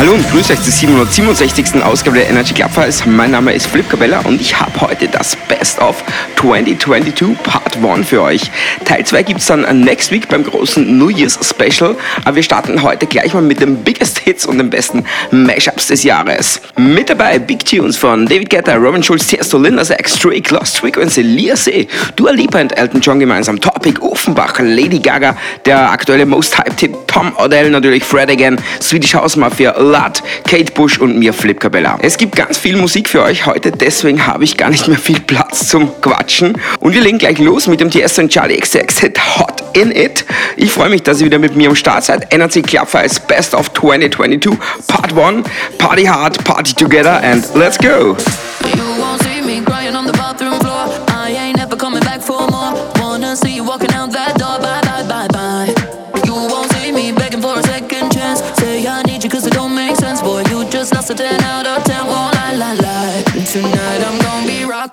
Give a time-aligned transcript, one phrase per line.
[0.00, 1.82] Hallo und grüße euch zur 767.
[1.84, 3.04] Ausgabe der Energy Club Files.
[3.04, 6.02] Mein Name ist Flip Cabella und ich habe heute das Best of
[6.36, 8.50] 2022 Part 1 für euch.
[8.86, 12.80] Teil 2 gibt es dann next week beim großen New Year's Special, aber wir starten
[12.80, 16.62] heute gleich mal mit den Biggest Hits und den besten Mashups des Jahres.
[16.78, 21.20] Mit dabei Big Tunes von David Guetta, Robin Schulz, Tiesto, Nas X, Drake, Lost Frequency,
[21.20, 21.86] Lia C,
[22.16, 25.36] Dua Lipa und Elton John gemeinsam, Topic, Offenbach, Lady Gaga,
[25.66, 30.72] der aktuelle Most Hype Tipp, Tom Odell, natürlich Fred Again, Swedish House Mafia, Lud, Kate
[30.72, 31.98] Bush und mir Flip Cabella.
[32.00, 35.20] Es gibt ganz viel Musik für euch heute, deswegen habe ich gar nicht mehr viel
[35.20, 36.56] Platz zum Quatschen.
[36.78, 40.24] Und wir legen gleich los mit dem Tiesto und Charlie XX Hit Hot in It.
[40.56, 42.32] Ich freue mich, dass ihr wieder mit mir am Start seid.
[42.32, 44.56] NRC Club Files Best of 2022
[44.86, 45.48] Part 1.
[45.78, 48.16] Party hard, party together and let's go!
[48.64, 50.69] You won't see me crying on the bathroom floor.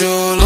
[0.00, 0.41] You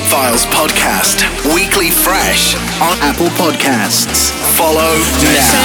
[0.00, 1.20] Club Files podcast,
[1.54, 4.30] weekly fresh on Apple Podcasts.
[4.56, 5.59] Follow now.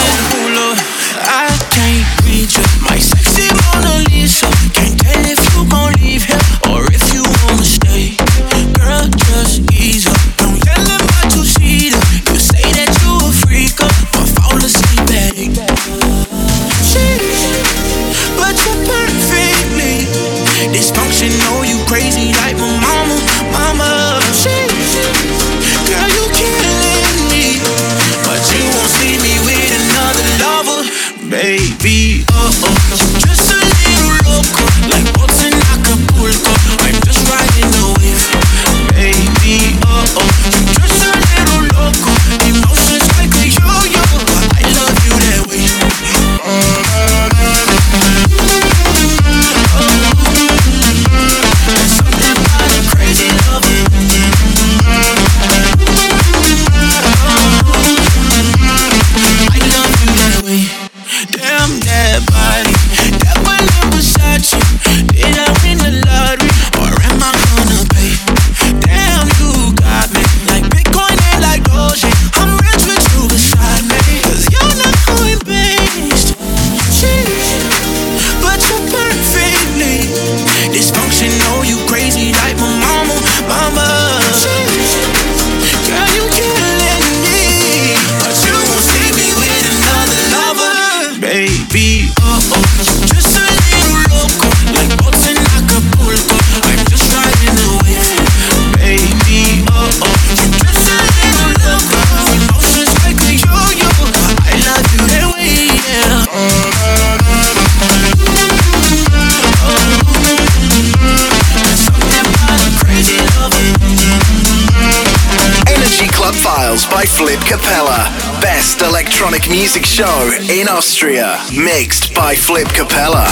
[119.26, 123.26] electronic music show in Austria, mixed by Flip Capella.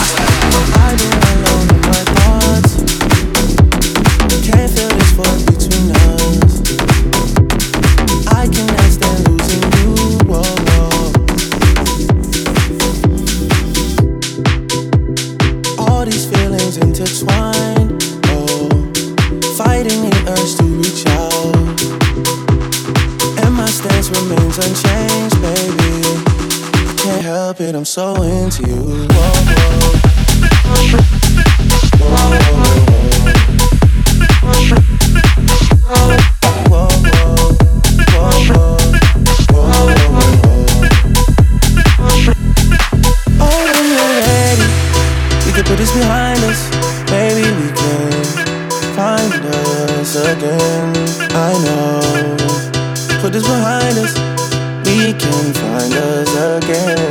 [56.58, 57.03] again.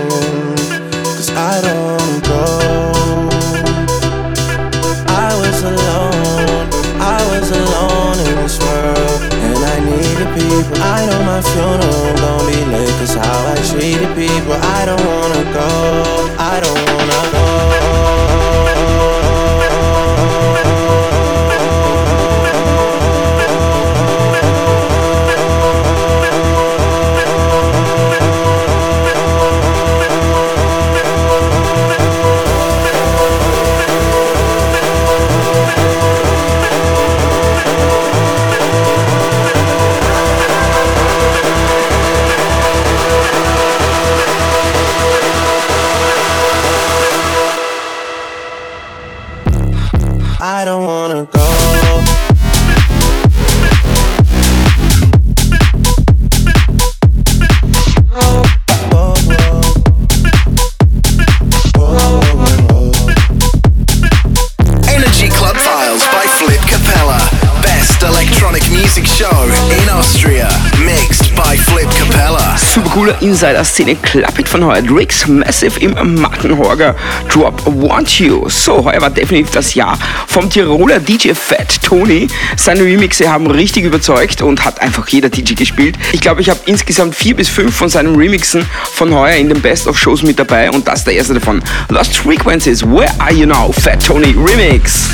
[73.42, 74.94] Insider-Szene klappert von heute.
[74.94, 76.94] Riggs Massive im Mattenhorger
[77.28, 78.48] Drop Want You.
[78.48, 82.28] So, heuer war definitiv das Jahr vom Tiroler DJ Fat Tony.
[82.56, 85.98] Seine Remixe haben richtig überzeugt und hat einfach jeder DJ gespielt.
[86.12, 89.60] Ich glaube, ich habe insgesamt vier bis fünf von seinen Remixen von heuer in den
[89.60, 91.60] Best of Shows mit dabei und das ist der erste davon.
[91.88, 93.72] Lost Frequencies, Where Are You Now?
[93.72, 95.08] Fat Tony Remix.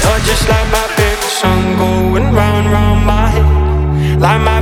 [4.21, 4.61] Like my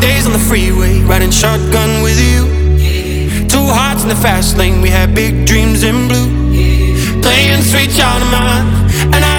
[0.00, 2.46] days on the freeway, riding shotgun with you.
[3.48, 6.28] Two hearts in the fast lane, we had big dreams in blue.
[7.22, 8.66] Playing sweet child of mine,
[9.14, 9.37] and I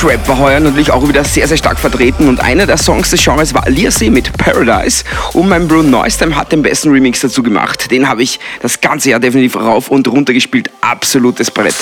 [0.00, 3.22] Deutschrap war heuer natürlich auch wieder sehr, sehr stark vertreten und einer der Songs des
[3.22, 5.04] Genres war Lierse mit Paradise
[5.34, 7.90] und mein Bro Neustem hat den besten Remix dazu gemacht.
[7.90, 10.70] Den habe ich das ganze Jahr definitiv rauf und runter gespielt.
[10.80, 11.74] Absolutes Brett.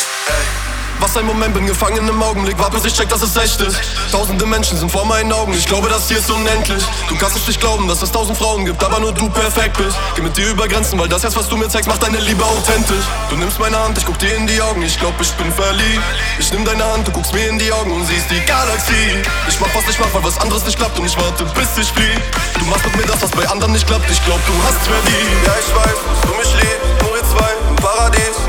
[1.01, 3.79] Was ein Moment, bin gefangen im Augenblick, warte bis ich check, dass es echt ist.
[4.11, 6.83] Tausende Menschen sind vor meinen Augen, ich glaube, das hier ist unendlich.
[7.09, 9.97] Du kannst es nicht glauben, dass es tausend Frauen gibt, aber nur du perfekt bist.
[10.17, 12.45] Geh mit dir über Grenzen, weil das Herz, was du mir zeigst, macht deine Liebe
[12.45, 13.05] authentisch.
[13.31, 16.03] Du nimmst meine Hand, ich guck dir in die Augen, ich glaub, ich bin verliebt.
[16.41, 19.23] Ich nimm deine Hand, du guckst mir in die Augen und siehst die Galaxie.
[19.49, 21.93] Ich mach, was ich mach, weil was anderes nicht klappt und ich warte, bis ich
[21.93, 22.19] flieh.
[22.59, 25.47] Du machst mit mir das, was bei anderen nicht klappt, ich glaub, du hast verdient.
[25.47, 28.48] Ja, ich weiß, du mich liebst, nur wir zwei im Paradies,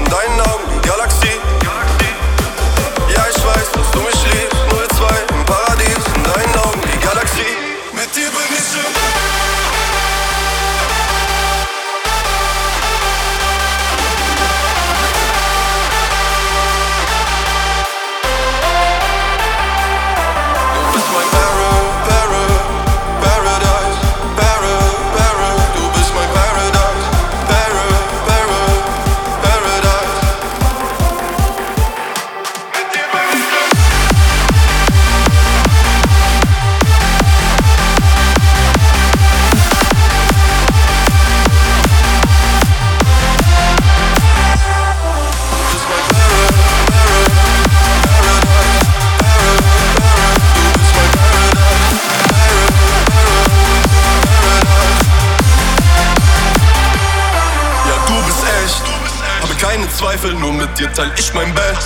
[60.19, 61.77] Zweifel, nur mit dir teil ich mein Bett.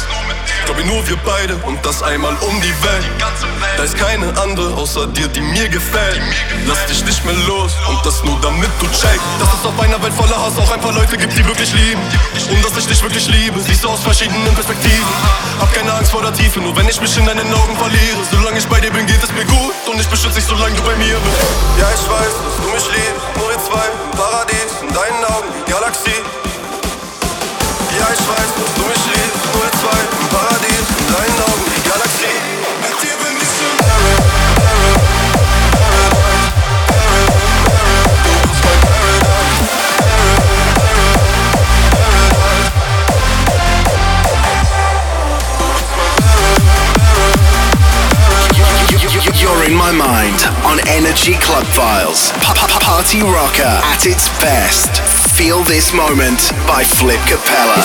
[0.66, 3.06] Glaube nur wir beide und das einmal um die Welt.
[3.78, 6.22] Da ist keine andere außer dir, die mir gefällt.
[6.66, 9.22] Lass dich nicht mehr los und das nur damit du checkst.
[9.40, 12.02] Dass es auf einer Welt voller Hass auch ein paar Leute gibt, die wirklich lieben.
[12.50, 15.14] Und dass ich dich wirklich liebe, siehst du aus verschiedenen Perspektiven.
[15.60, 18.18] Hab keine Angst vor der Tiefe, nur wenn ich mich in deinen Augen verliere.
[18.32, 20.82] Solange ich bei dir bin, geht es mir gut und ich beschütze dich, solange du
[20.82, 21.38] bei mir bist.
[21.80, 25.50] Ja, ich weiß, dass du mich liebst, nur wir zwei im Paradies, in deinen Augen,
[25.68, 26.53] die Galaxie.
[49.44, 52.32] You're in my mind on Energy Club Files.
[52.40, 55.13] Pa- pa- Party rocker at its best.
[55.36, 57.84] Feel this moment by Flip Capella.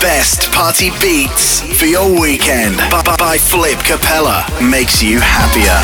[0.00, 2.76] best party beats for your weekend.
[2.90, 4.46] By, bye, Flip Capella.
[4.62, 5.76] Makes you happier.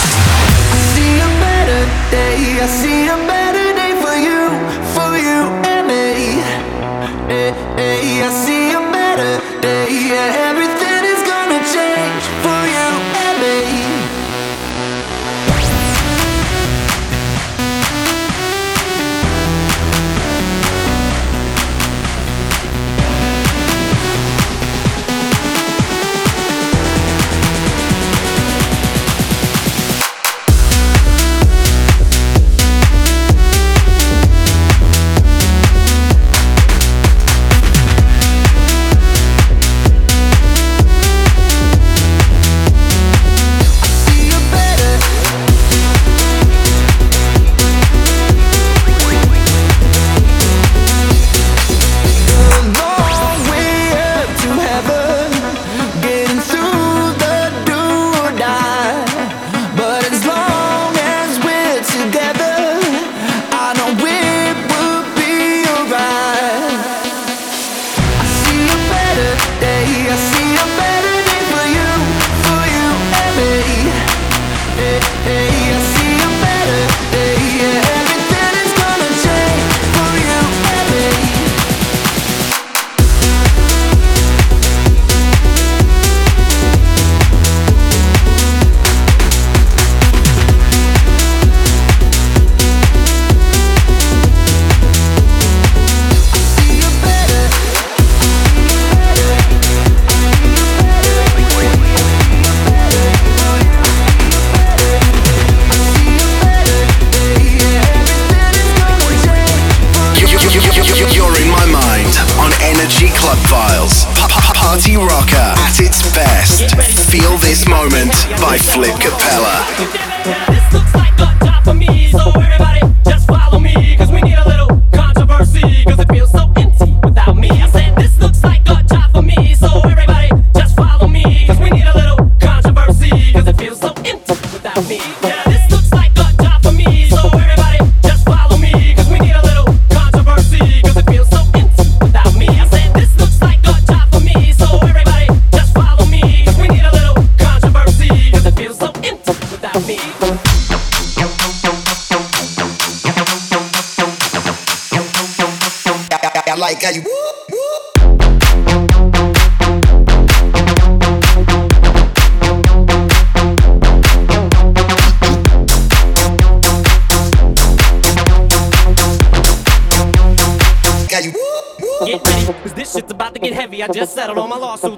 [174.83, 174.97] Sự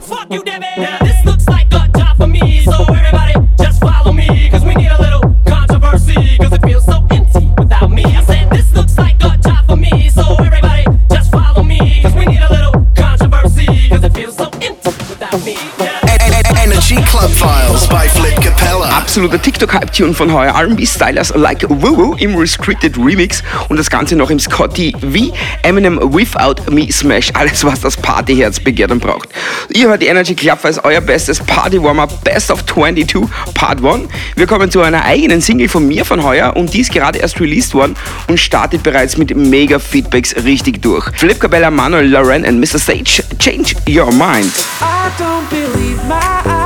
[19.09, 24.29] absoluter TikTok-Hype-Tune von heuer RB-Stylers Like Woo Woo im Restricted Remix und das Ganze noch
[24.29, 27.31] im Scotty V Eminem Without Me Smash.
[27.33, 29.31] Alles, was das Partyherz begehrt und braucht.
[29.71, 34.11] Ihr hört die Energy Club als euer bestes Party-Warm-Up Best of 22 Part 1.
[34.37, 37.41] Wir kommen zu einer eigenen Single von mir von heuer und die ist gerade erst
[37.41, 37.97] released worden
[38.29, 41.07] und startet bereits mit mega Feedbacks richtig durch.
[41.15, 42.79] Philipp Cabella, Manuel Loren und Mr.
[42.79, 44.53] Stage, Change Your Mind.
[44.83, 46.58] I don't believe my eyes.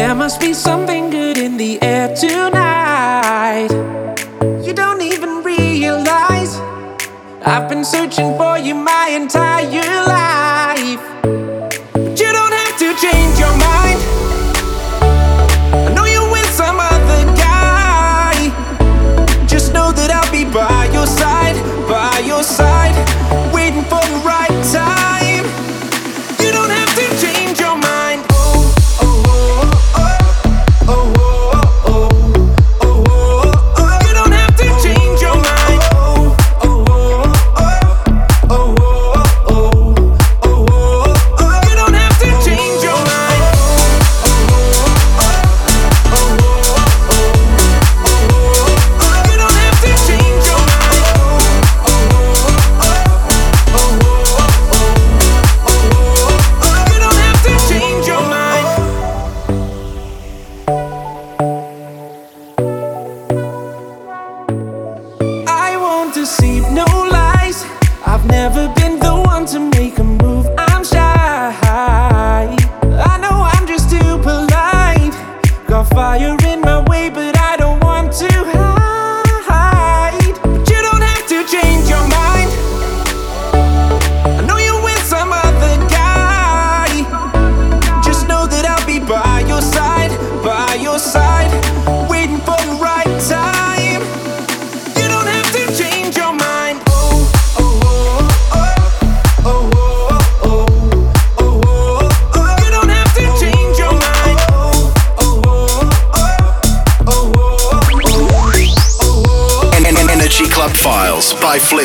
[0.00, 3.68] There must be something good in the air tonight.
[4.64, 6.56] You don't even realize
[7.44, 10.29] I've been searching for you my entire life.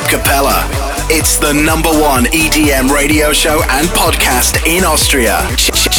[0.08, 0.68] Capella.
[1.10, 5.46] It's the number one EDM radio show and podcast in Austria.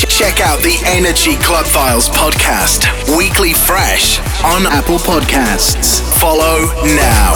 [0.09, 6.01] Check out the Energy Club Files podcast, weekly fresh on Apple Podcasts.
[6.19, 6.67] Follow
[6.97, 7.35] now.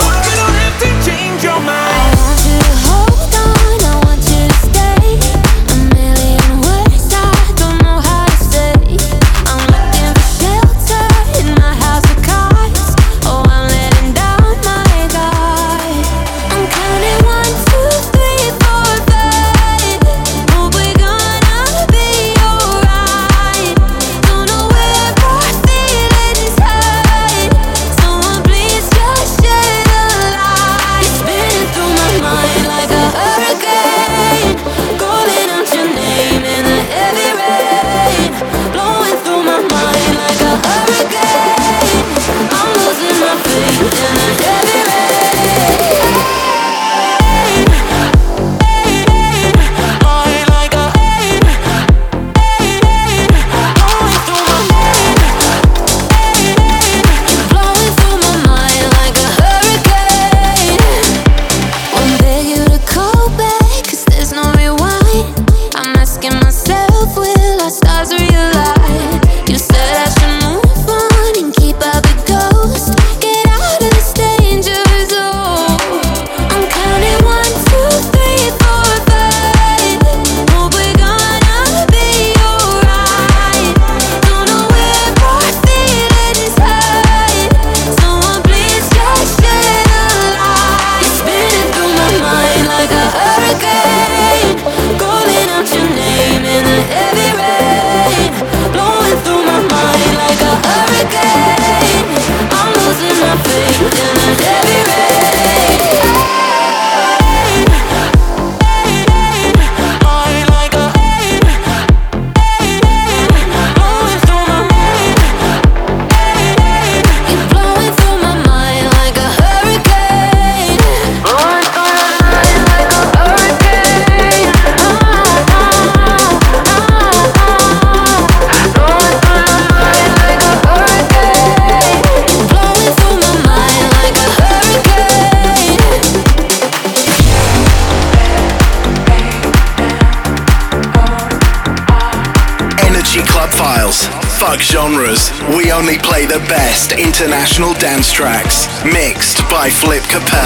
[148.11, 148.67] Tracks.
[148.83, 150.40] Mixed by Flip Capella.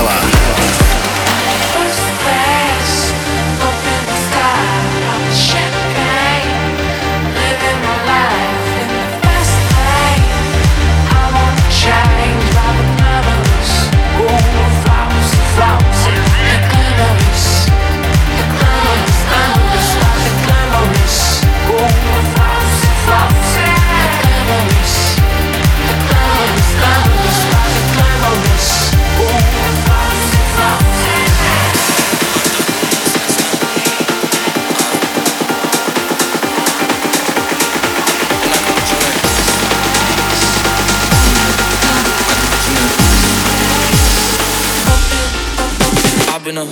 [46.45, 46.65] been a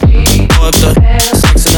[0.54, 1.73] hard blood, sex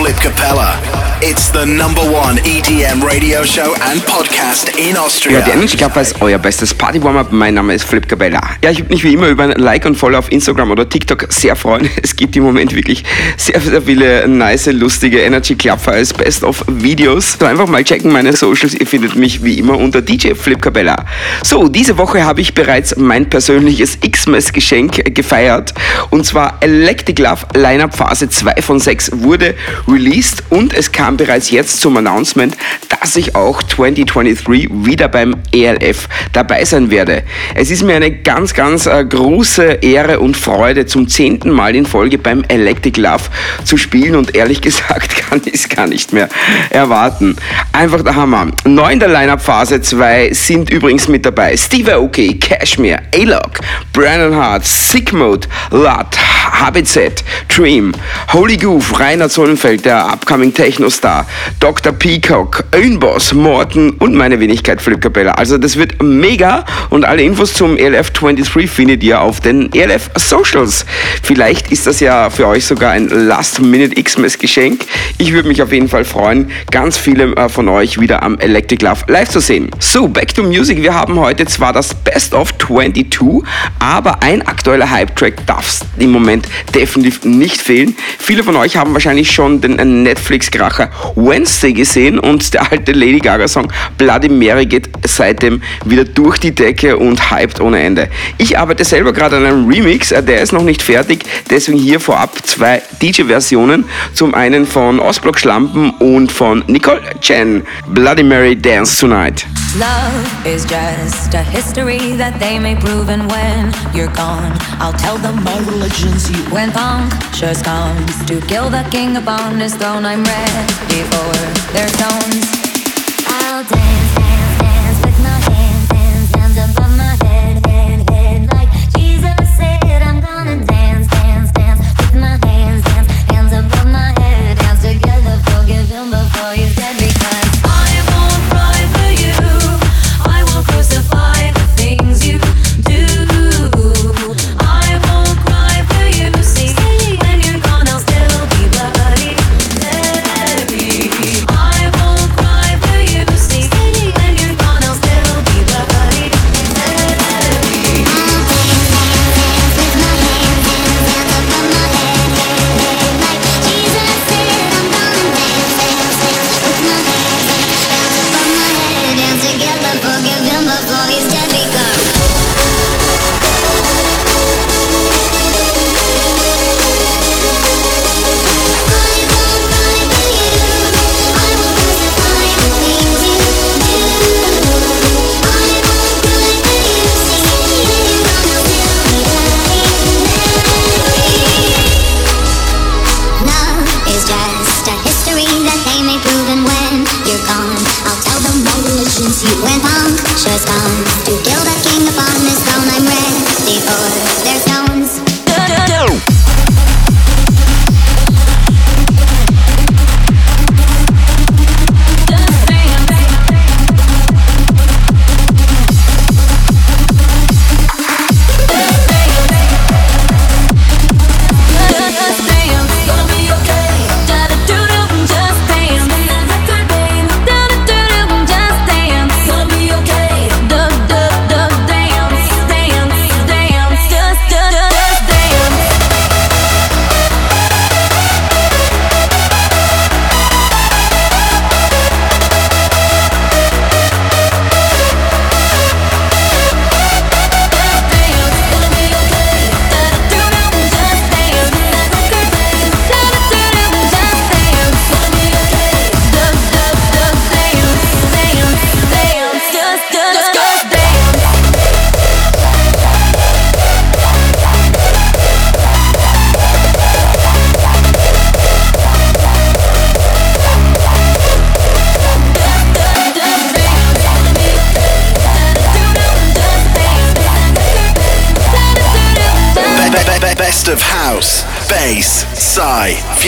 [0.00, 0.80] Flip Capella.
[1.20, 2.38] It's the number one
[2.70, 5.40] EDM radio show and podcast in Austria.
[5.40, 7.32] Ja, die Energy Club ist euer bestes Party-Warm-Up.
[7.32, 8.40] Mein Name ist Flip Cabella.
[8.62, 11.26] Ja, ich würde mich wie immer über ein Like und Follow auf Instagram oder TikTok
[11.30, 11.90] sehr freuen.
[12.02, 13.02] Es gibt im Moment wirklich
[13.36, 17.38] sehr, sehr viele nice, lustige Energy Club Files Best-of-Videos.
[17.40, 18.74] So einfach mal checken meine Socials.
[18.74, 21.06] Ihr findet mich wie immer unter DJ Flip Cabella.
[21.42, 25.74] So, diese Woche habe ich bereits mein persönliches X-Mess-Geschenk gefeiert.
[26.10, 29.56] Und zwar Electric Love Lineup Phase 2 von 6 wurde
[29.88, 32.56] released und es kam bereits jetzt zum Announcement,
[33.00, 37.22] dass ich auch 2023 wieder beim ELF dabei sein werde.
[37.54, 41.86] Es ist mir eine ganz, ganz äh, große Ehre und Freude, zum zehnten Mal in
[41.86, 43.24] Folge beim Electric Love
[43.64, 46.28] zu spielen und ehrlich gesagt kann ich es gar nicht mehr
[46.70, 47.36] erwarten.
[47.72, 48.48] Einfach der Hammer.
[48.64, 53.60] Neu in der Lineup Phase 2 sind übrigens mit dabei Steve Aoki, Cashmere, A-Lock,
[53.92, 56.18] Brandon Hart, Sick Mode, Lat,
[56.60, 57.92] HBZ, Dream,
[58.32, 61.26] Holy Goof, Rainer Zollenfeld, der upcoming Techno-Star,
[61.58, 61.92] Dr.
[61.92, 65.32] Peacock, Öhnboss, Morten und meine Wenigkeit Philipp Capella.
[65.32, 69.72] Also das wird mega und alle Infos zum E ELF 23 findet ihr auf den
[69.72, 70.86] ELF Socials.
[71.22, 74.84] Vielleicht ist das ja für euch sogar ein Last-Minute-Xmas-Geschenk.
[75.18, 78.84] Ich würde mich auf jeden Fall freuen, ganz viele äh, von euch wieder am Electric
[78.84, 79.70] Love live zu sehen.
[79.78, 80.82] So, back to music.
[80.82, 83.42] Wir haben heute zwar das Best of 22,
[83.78, 87.96] aber ein aktueller Hype-Track darf im Moment definitiv nicht fehlen.
[88.18, 93.70] Viele von euch haben wahrscheinlich schon den Netflix-Kracher Wednesday gesehen und der alte Lady Gaga-Song
[93.98, 98.08] Bloody Mary geht seitdem wieder durch die Decke und hyped ohne Ende.
[98.38, 102.00] Ich arbeite selber gerade an einem Remix, äh, der ist noch nicht fertig, deswegen hier
[102.00, 103.84] vorab zwei DJ-Versionen.
[104.14, 107.62] Zum einen von Ostblock Schlampen und von Nicole Chen.
[107.88, 109.46] Bloody Mary Dance Tonight.
[109.78, 114.50] Love is just a history that they may prove, and when you're gone,
[114.80, 116.42] I'll tell them my religion's you.
[116.50, 122.19] When punctures comes to kill the king upon his throne, I'm ready for their stones.
[122.22, 123.99] I'll dance,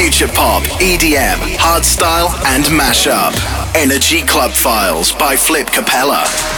[0.03, 3.33] future pop, EDM, hardstyle, and mashup.
[3.77, 6.52] Energy Club Files by Flip Capella.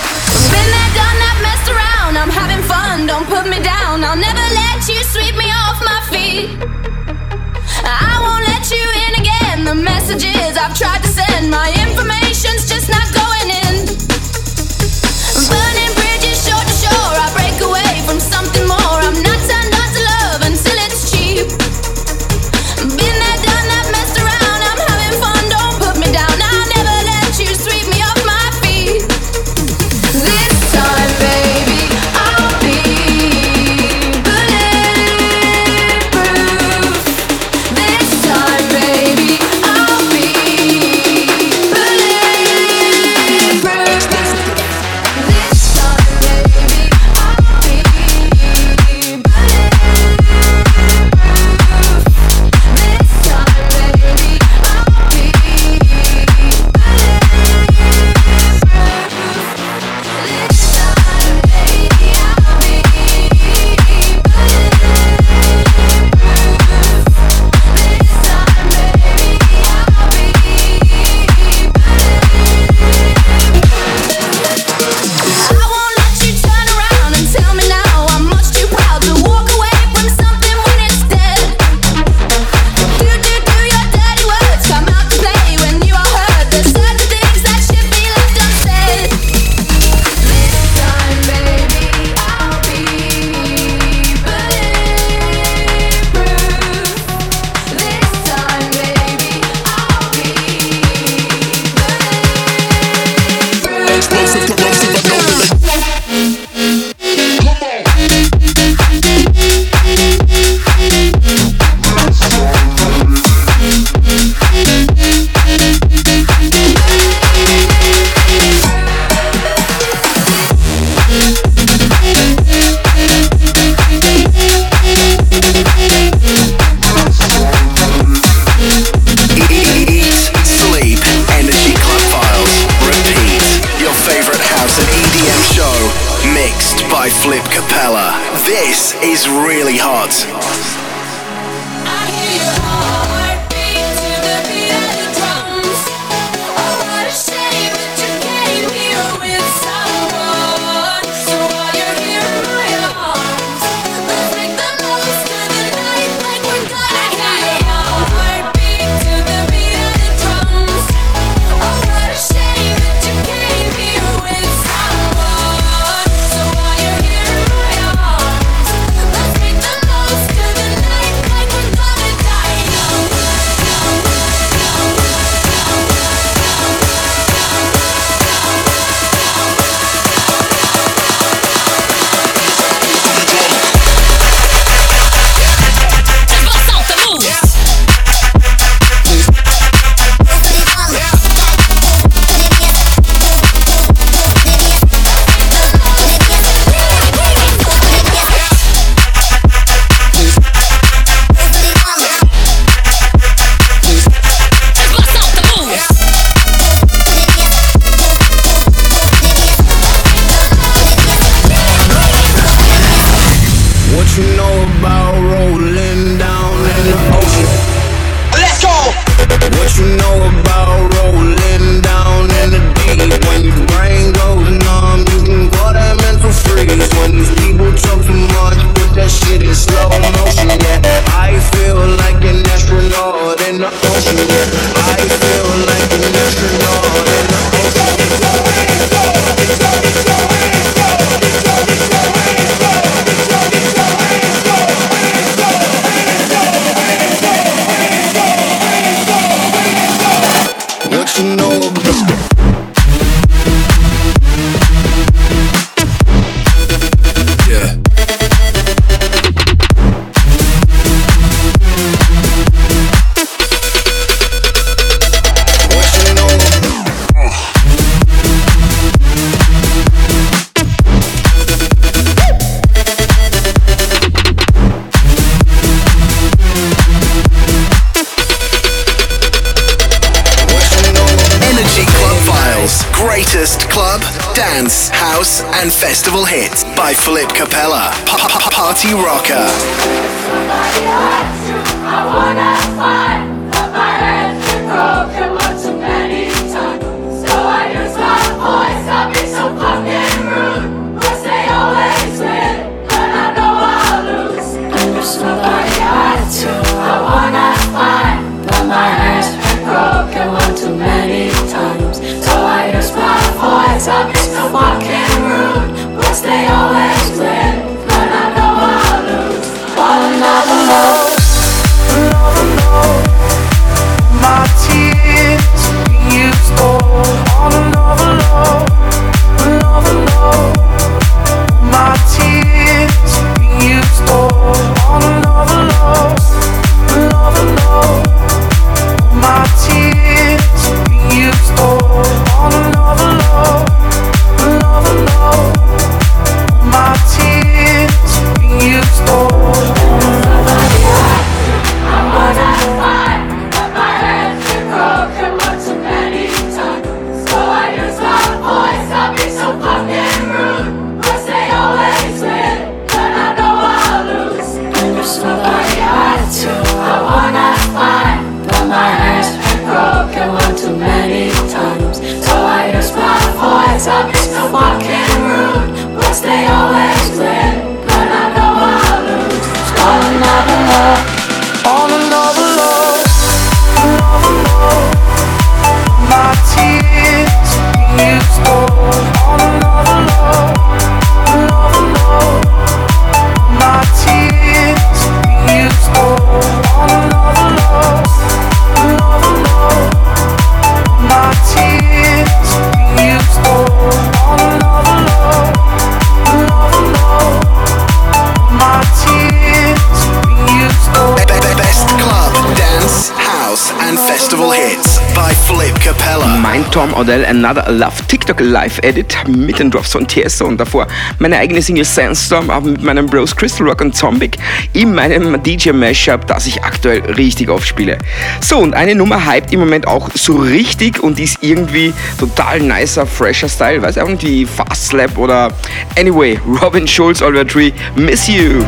[416.75, 420.89] Tom Odell Another Love TikTok Live Edit mit den Drops von Tiesto und davor
[421.21, 424.39] meine eigene Single Sandstorm auch mit meinem Bros Crystal Rock und Zombic
[424.73, 427.97] in meinem DJ Mashup, das ich aktuell richtig aufspiele.
[428.41, 432.59] So und eine Nummer hypt im Moment auch so richtig und die ist irgendwie total
[432.59, 435.53] nicer, fresher Style, weiß irgendwie Fast Slap oder
[435.97, 438.65] Anyway, Robin Schulz, Oliver Tree, Miss You.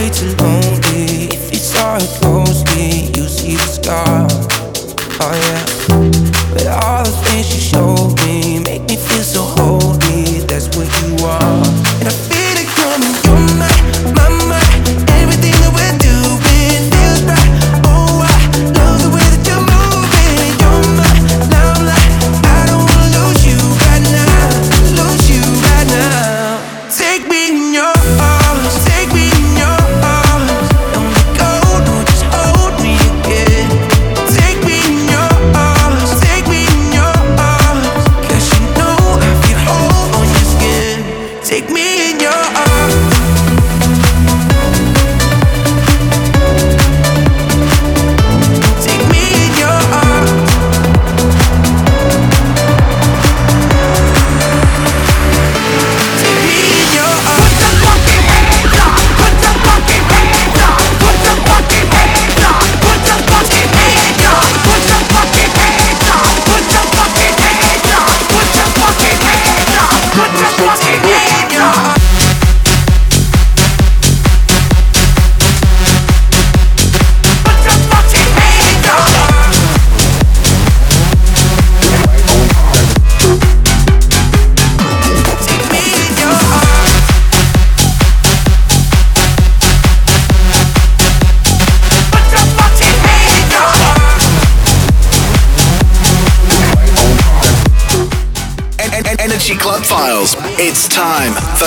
[0.00, 0.41] 位置。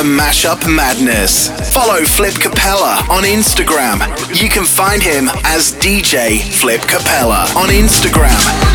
[0.06, 1.50] Mashup Madness.
[1.74, 4.00] Follow Flip Capella on Instagram.
[4.40, 8.75] You can find him as DJ Flip Capella on Instagram.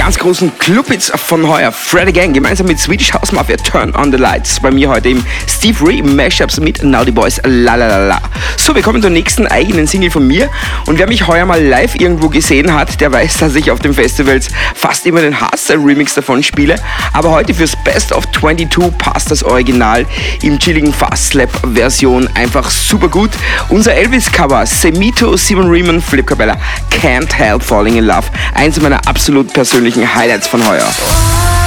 [0.11, 4.17] ganz großen Clubhits von heuer, Freddy Gang, gemeinsam mit Swedish House Mafia Turn on the
[4.17, 4.59] Lights.
[4.59, 8.21] Bei mir heute im Steve Ree Mashups mit Naughty Boys La La La La.
[8.57, 10.49] So, wir kommen zur nächsten eigenen Single von mir.
[10.85, 13.93] Und wer mich heuer mal live irgendwo gesehen hat, der weiß, dass ich auf den
[13.93, 16.75] Festivals fast immer den Hardstyle Remix davon spiele.
[17.13, 20.05] Aber heute fürs Best of 22 passt das Original
[20.41, 23.31] im chilligen Fast Slap Version einfach super gut.
[23.69, 26.57] Unser Elvis Cover, Semito, Simon Riemann, Flip Cabella,
[26.91, 28.27] Can't Help Falling in Love.
[28.55, 31.60] Eins meiner absolut persönlichen Highlights von heuer.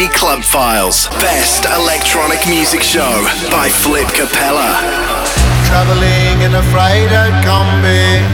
[0.00, 1.08] Energy Club Files.
[1.20, 3.20] Best electronic music show
[3.50, 4.80] by Flip Capella.
[5.68, 8.24] Traveling in a freighter, combi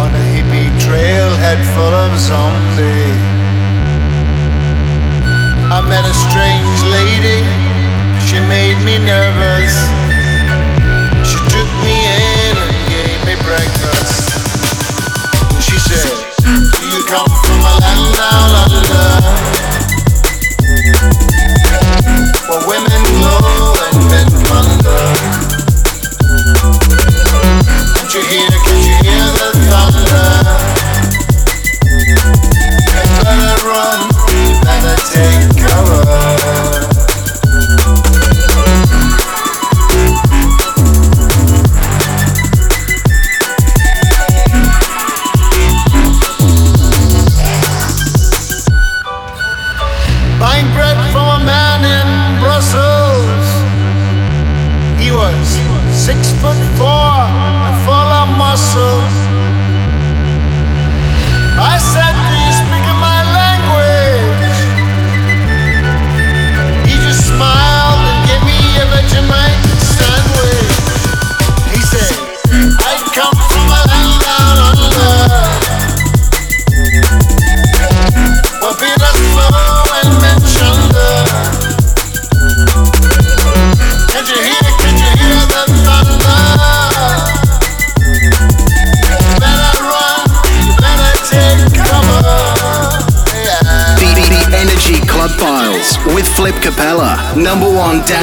[0.00, 3.20] on a hippie trailhead full of zombies.
[5.68, 7.44] I met a strange lady.
[8.26, 9.53] She made me nervous.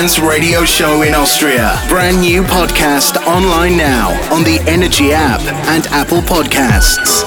[0.01, 1.79] dance radio show in Austria.
[1.87, 7.21] Brand new podcast online now on the Energy app and Apple Podcasts.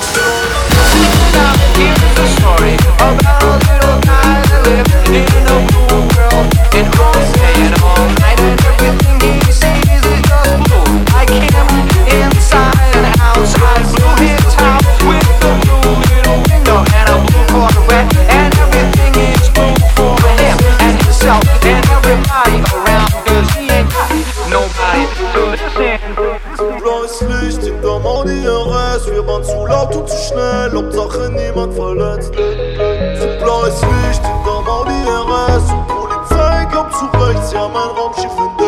[30.75, 32.35] Hauptsache niemand verletzt.
[32.35, 37.53] So blau ist wichtig, da mal die RS und Polizei kommt zurecht.
[37.53, 38.64] Ja, mein Raumschiff in der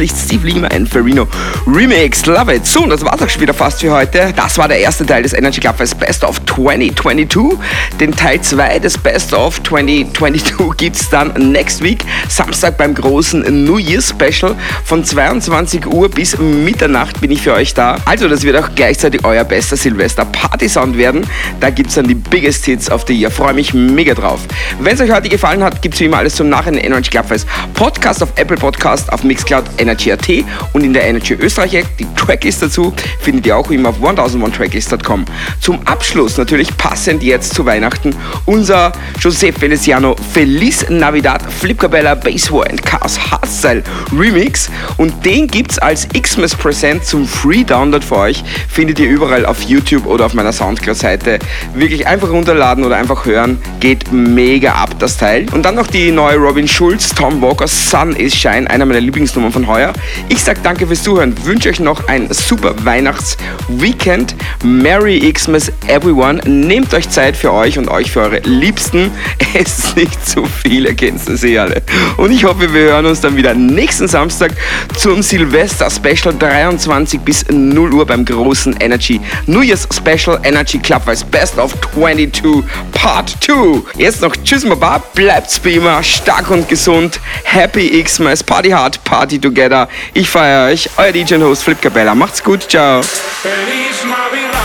[0.00, 1.26] plötzlich Steve Lima and Ferrino
[1.66, 2.24] Remix.
[2.26, 2.64] Love it.
[2.64, 4.32] So, und das war's auch schon wieder fast für heute.
[4.36, 7.58] Das war der erste Teil des Energy Club Fest Best of 2022.
[7.98, 13.64] Den Teil 2 des Best of 2022 gibt es dann next week, Samstag beim großen
[13.64, 14.54] New Year Special.
[14.84, 17.96] Von 22 Uhr bis Mitternacht bin ich für euch da.
[18.04, 21.26] Also, das wird auch gleichzeitig euer bester Silvester Party Sound werden.
[21.58, 23.32] Da gibt es dann die Biggest Hits of the Year.
[23.32, 24.38] Freue mich mega drauf.
[24.78, 27.26] Wenn es euch heute gefallen hat, gibt es wie immer alles zum Nachhinein Energy Club
[27.26, 31.86] Fest Podcast auf Apple Podcast, auf Mixcloud, Energy Energy.at und in der Energy Österreich App.
[31.98, 35.24] Die Tracklist dazu findet ihr auch immer auf 1001tracklist.com.
[35.60, 38.14] Zum Abschluss natürlich passend jetzt zu Weihnachten
[38.46, 43.82] unser José Feliciano Feliz Navidad Flip Cabella War and Cars Hardstyle
[44.16, 48.44] Remix und den gibt's als Xmas Present zum Free Download für euch.
[48.68, 51.38] Findet ihr überall auf YouTube oder auf meiner Soundcloud-Seite.
[51.74, 53.58] Wirklich einfach runterladen oder einfach hören.
[53.80, 55.46] Geht mega ab, das Teil.
[55.52, 59.52] Und dann noch die neue Robin Schulz, Tom Walker, Sun is Shine, einer meiner Lieblingsnummern
[59.52, 59.92] von heuer.
[60.28, 64.34] Ich sag danke fürs Zuhören, wünsche euch noch ein super Weihnachts-Weekend.
[64.62, 66.40] Merry Xmas everyone.
[66.46, 69.10] Nehmt euch Zeit für euch und euch für eure Liebsten.
[69.52, 71.82] Es ist nicht zu viel, ihr kennt das eh alle.
[72.16, 74.52] Und ich hoffe, wir hören uns dann wieder nächsten Samstag
[74.96, 81.24] zum Silvester-Special 23 bis 0 Uhr beim großen Energy New Year's Special Energy Club als
[81.24, 83.82] Best of 22 Part 2.
[83.96, 87.18] Jetzt noch Tschüss, Baba, bleibt's wie immer stark und gesund.
[87.42, 89.88] Happy Xmas, Party hard, Party together.
[90.14, 92.14] Ich feiere euch, euer DJ und Host Flip Cabella.
[92.14, 93.02] Macht's gut, ciao.
[93.02, 94.60] Feliz Navidad.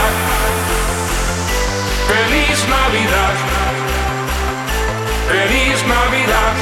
[2.08, 3.36] Feliz Navidad.
[5.28, 6.56] Feliz Navidad.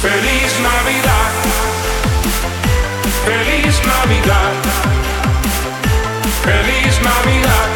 [0.00, 1.32] Feliz Navidad.
[3.24, 4.56] Feliz Navidad.
[6.42, 7.69] Feliz Navidad.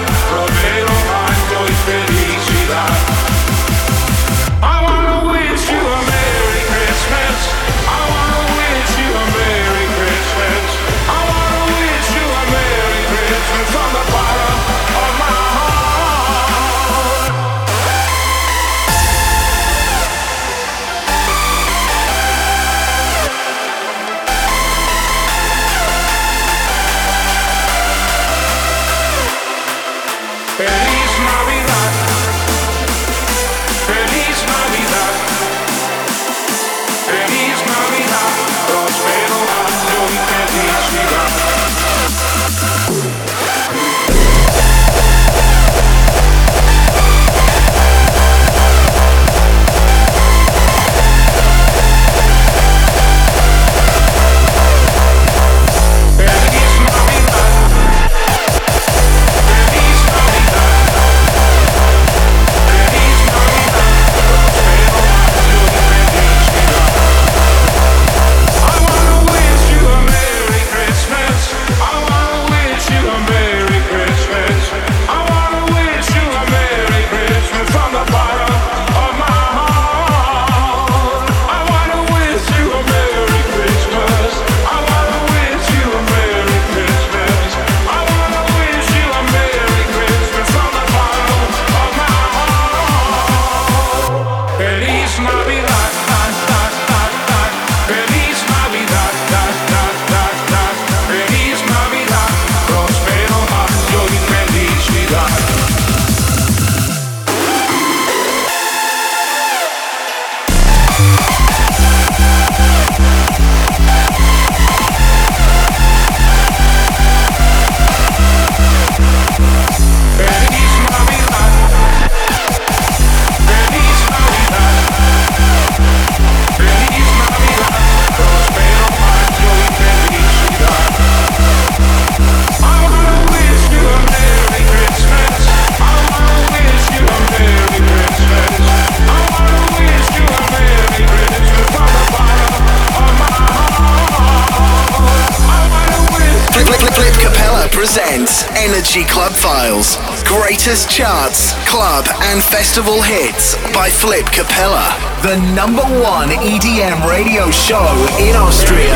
[148.94, 149.96] Energy Club Files.
[150.22, 154.86] Greatest charts, club, and festival hits by Flip Capella.
[155.22, 157.82] The number one EDM radio show
[158.20, 158.94] in Austria.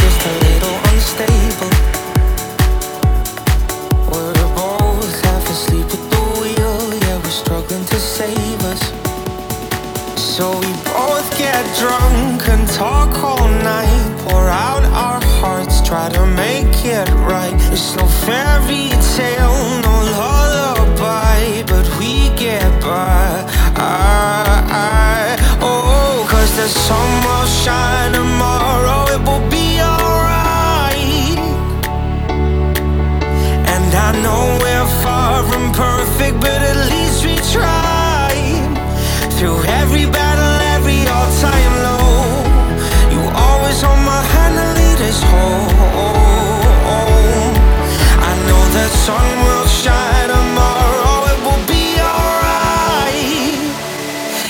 [0.00, 1.68] just a little unstable.
[4.08, 8.80] We're both half asleep at the wheel, yeah, we're struggling to save us.
[10.16, 12.33] So we both get drunk
[18.62, 23.44] fairy tale, no lullaby, but we get by.
[25.60, 28.83] Oh, cause the sun will shine tomorrow,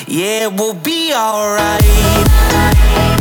[0.06, 3.13] Yeah, it will be alright.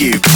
[0.00, 0.33] You.